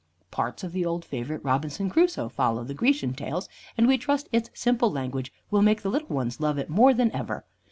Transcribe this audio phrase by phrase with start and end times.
[0.31, 4.49] Parts of the old favorite "Robinson Crusoe" follow the Grecian tales, and we trust its
[4.51, 7.45] simple language will make the little ones love it more than ever.